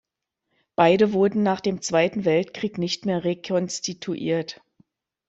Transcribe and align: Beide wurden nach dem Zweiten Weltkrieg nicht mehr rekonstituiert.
Beide 0.75 1.13
wurden 1.13 1.43
nach 1.43 1.61
dem 1.61 1.83
Zweiten 1.83 2.25
Weltkrieg 2.25 2.79
nicht 2.79 3.05
mehr 3.05 3.23
rekonstituiert. 3.23 4.59